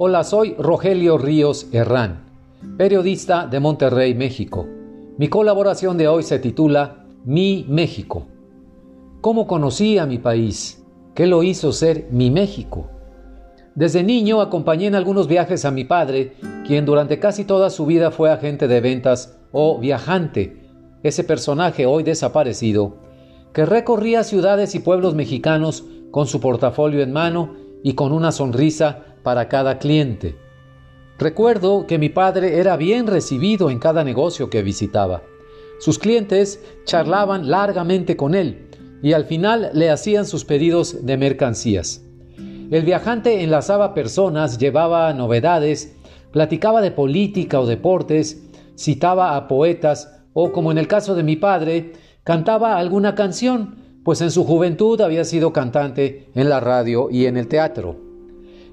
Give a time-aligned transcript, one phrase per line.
[0.00, 2.20] Hola, soy Rogelio Ríos Herrán,
[2.76, 4.64] periodista de Monterrey, México.
[5.16, 8.28] Mi colaboración de hoy se titula Mi México.
[9.20, 10.86] ¿Cómo conocí a mi país?
[11.16, 12.88] ¿Qué lo hizo ser mi México?
[13.74, 18.12] Desde niño acompañé en algunos viajes a mi padre, quien durante casi toda su vida
[18.12, 20.70] fue agente de ventas o viajante,
[21.02, 22.98] ese personaje hoy desaparecido,
[23.52, 29.07] que recorría ciudades y pueblos mexicanos con su portafolio en mano y con una sonrisa
[29.22, 30.36] para cada cliente.
[31.18, 35.22] Recuerdo que mi padre era bien recibido en cada negocio que visitaba.
[35.80, 38.68] Sus clientes charlaban largamente con él
[39.02, 42.04] y al final le hacían sus pedidos de mercancías.
[42.70, 45.96] El viajante enlazaba personas, llevaba novedades,
[46.30, 48.44] platicaba de política o deportes,
[48.76, 54.20] citaba a poetas o, como en el caso de mi padre, cantaba alguna canción, pues
[54.20, 58.07] en su juventud había sido cantante en la radio y en el teatro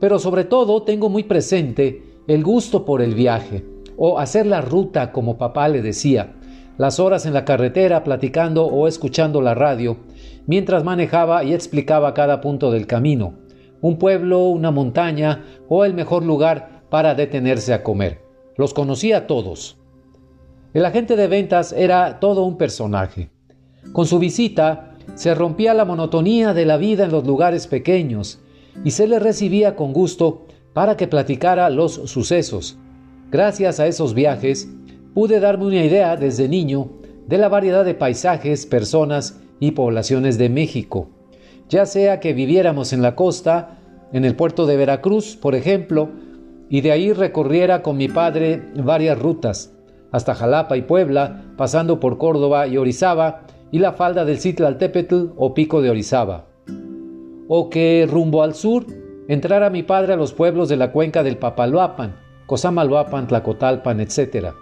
[0.00, 3.64] pero sobre todo tengo muy presente el gusto por el viaje,
[3.96, 6.34] o hacer la ruta como papá le decía,
[6.78, 9.98] las horas en la carretera platicando o escuchando la radio,
[10.46, 13.34] mientras manejaba y explicaba cada punto del camino,
[13.82, 18.22] un pueblo, una montaña o el mejor lugar para detenerse a comer.
[18.56, 19.78] Los conocía todos.
[20.72, 23.30] El agente de ventas era todo un personaje.
[23.92, 28.40] Con su visita se rompía la monotonía de la vida en los lugares pequeños,
[28.84, 32.78] y se le recibía con gusto para que platicara los sucesos.
[33.30, 34.68] Gracias a esos viajes
[35.14, 36.90] pude darme una idea desde niño
[37.26, 41.08] de la variedad de paisajes, personas y poblaciones de México,
[41.68, 43.78] ya sea que viviéramos en la costa,
[44.12, 46.08] en el puerto de Veracruz, por ejemplo,
[46.68, 49.72] y de ahí recorriera con mi padre varias rutas,
[50.12, 55.54] hasta Jalapa y Puebla, pasando por Córdoba y Orizaba, y la falda del Citlaltépetl o
[55.54, 56.49] Pico de Orizaba
[57.52, 58.86] o que rumbo al sur
[59.26, 62.14] entrara mi padre a los pueblos de la cuenca del Papaloapan,
[62.46, 64.52] Cosamaloapan, Tlacotalpan, etc.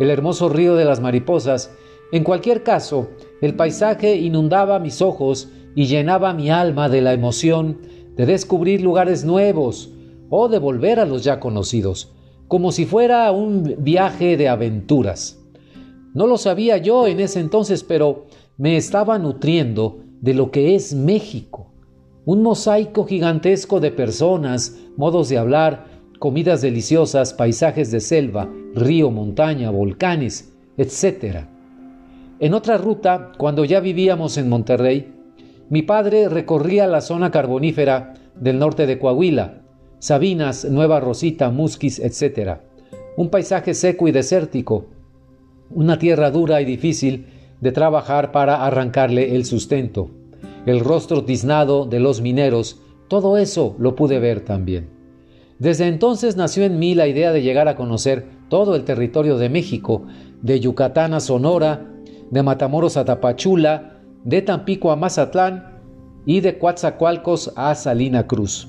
[0.00, 1.72] El hermoso río de las mariposas.
[2.10, 7.78] En cualquier caso, el paisaje inundaba mis ojos y llenaba mi alma de la emoción
[8.16, 9.92] de descubrir lugares nuevos
[10.28, 12.12] o de volver a los ya conocidos,
[12.48, 15.40] como si fuera un viaje de aventuras.
[16.12, 20.92] No lo sabía yo en ese entonces, pero me estaba nutriendo de lo que es
[20.92, 21.61] México
[22.24, 25.86] un mosaico gigantesco de personas, modos de hablar,
[26.20, 31.46] comidas deliciosas, paisajes de selva, río, montaña, volcanes, etc.
[32.38, 35.12] En otra ruta, cuando ya vivíamos en Monterrey,
[35.68, 39.62] mi padre recorría la zona carbonífera del norte de Coahuila,
[39.98, 42.58] Sabinas, Nueva Rosita, Musquis, etc.
[43.16, 44.86] Un paisaje seco y desértico,
[45.70, 47.26] una tierra dura y difícil
[47.60, 50.21] de trabajar para arrancarle el sustento
[50.66, 54.90] el rostro tiznado de los mineros, todo eso lo pude ver también.
[55.58, 59.48] Desde entonces nació en mí la idea de llegar a conocer todo el territorio de
[59.48, 60.06] México,
[60.40, 61.88] de Yucatán a Sonora,
[62.30, 65.80] de Matamoros a Tapachula, de Tampico a Mazatlán
[66.26, 68.68] y de Coatzacoalcos a Salina Cruz.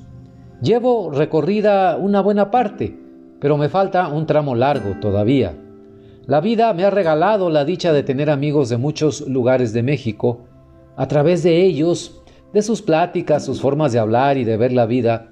[0.62, 2.98] Llevo recorrida una buena parte,
[3.40, 5.58] pero me falta un tramo largo todavía.
[6.26, 10.46] La vida me ha regalado la dicha de tener amigos de muchos lugares de México,
[10.96, 12.22] a través de ellos,
[12.54, 15.32] de sus pláticas, sus formas de hablar y de ver la vida,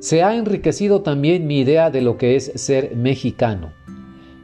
[0.00, 3.72] se ha enriquecido también mi idea de lo que es ser mexicano.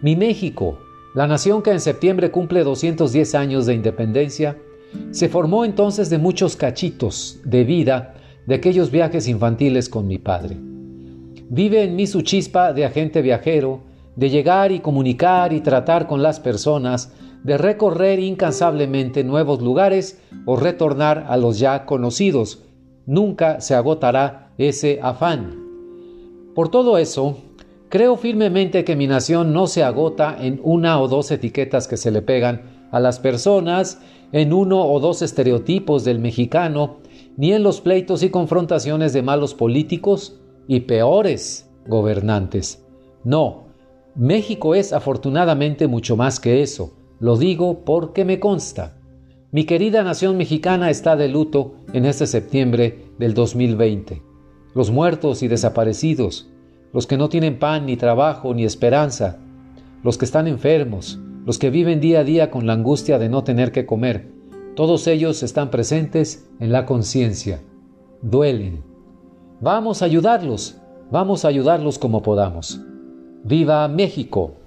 [0.02, 0.78] Mi México,
[1.14, 4.58] la nación que en septiembre cumple 210 años de independencia,
[5.10, 8.14] se formó entonces de muchos cachitos de vida
[8.46, 10.56] de aquellos viajes infantiles con mi padre.
[11.48, 13.80] Vive en mí su chispa de agente viajero,
[14.16, 20.56] de llegar y comunicar y tratar con las personas, de recorrer incansablemente nuevos lugares o
[20.56, 22.62] retornar a los ya conocidos.
[23.06, 25.62] Nunca se agotará ese afán.
[26.54, 27.38] Por todo eso,
[27.88, 32.10] creo firmemente que mi nación no se agota en una o dos etiquetas que se
[32.10, 34.00] le pegan a las personas,
[34.32, 36.98] en uno o dos estereotipos del mexicano,
[37.36, 42.84] ni en los pleitos y confrontaciones de malos políticos y peores gobernantes.
[43.24, 43.63] No,
[44.16, 48.98] México es afortunadamente mucho más que eso lo digo porque me consta.
[49.50, 54.20] Mi querida nación mexicana está de luto en este septiembre del 2020.
[54.74, 56.50] Los muertos y desaparecidos,
[56.92, 59.38] los que no tienen pan, ni trabajo, ni esperanza,
[60.02, 63.44] los que están enfermos, los que viven día a día con la angustia de no
[63.44, 64.28] tener que comer,
[64.74, 67.62] todos ellos están presentes en la conciencia.
[68.22, 68.82] Duelen.
[69.60, 70.78] Vamos a ayudarlos,
[71.10, 72.80] vamos a ayudarlos como podamos.
[73.46, 74.63] ¡Viva México!